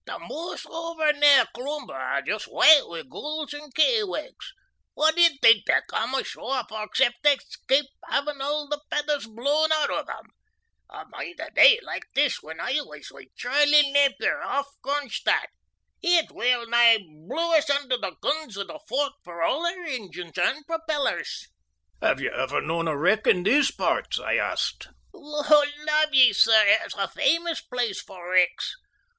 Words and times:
"The 0.07 0.17
moors 0.17 0.65
over 0.67 1.13
near 1.13 1.45
Cloomber 1.53 1.93
are 1.93 2.23
just 2.23 2.45
white 2.45 2.87
wi' 2.87 3.03
gulls 3.03 3.53
and 3.53 3.71
kittiewakes. 3.75 4.51
What 4.95 5.13
d'ye 5.15 5.37
think 5.43 5.65
they 5.67 5.79
come 5.87 6.15
ashore 6.15 6.63
for 6.67 6.85
except 6.85 7.21
to 7.21 7.29
escape 7.33 7.85
having 8.09 8.41
all 8.41 8.67
the 8.67 8.81
feathers 8.89 9.27
blown 9.27 9.71
out 9.71 9.91
o' 9.91 10.01
them? 10.03 10.25
I 10.89 11.03
mind 11.03 11.39
a 11.39 11.51
day 11.51 11.79
like 11.83 12.05
this 12.15 12.41
when 12.41 12.59
I 12.59 12.81
was 12.81 13.11
wi' 13.11 13.27
Charlie 13.37 13.91
Napier 13.91 14.41
off 14.41 14.65
Cronstadt. 14.83 15.49
It 16.01 16.31
well 16.31 16.65
nigh 16.67 16.97
blew 17.05 17.53
us 17.53 17.69
under 17.69 17.97
the 17.99 18.15
guns 18.23 18.57
of 18.57 18.69
the 18.69 18.79
forts, 18.87 19.17
for 19.23 19.43
all 19.43 19.67
our 19.67 19.85
engines 19.85 20.35
and 20.35 20.65
propellers." 20.65 21.45
"Have 22.01 22.19
you 22.19 22.31
ever 22.31 22.59
known 22.59 22.87
a 22.87 22.97
wreck 22.97 23.27
in 23.27 23.43
these 23.43 23.69
parts?" 23.69 24.19
I 24.19 24.37
asked. 24.37 24.87
"Lord 25.13 25.69
love 25.85 26.11
ye, 26.11 26.33
sir, 26.33 26.63
it's 26.83 26.95
a 26.95 27.07
famous 27.07 27.61
place 27.61 28.01
for 28.01 28.31
wrecks. 28.31 28.73